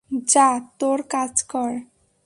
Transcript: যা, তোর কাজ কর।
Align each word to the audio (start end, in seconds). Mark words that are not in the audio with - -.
যা, 0.27 0.47
তোর 0.79 0.99
কাজ 1.09 1.33
কর। 1.43 1.71